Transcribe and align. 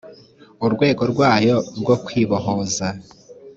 urwego 0.65 1.03
rwayo 1.11 1.55
rwo 1.79 1.95
kwibohoza 2.05 2.87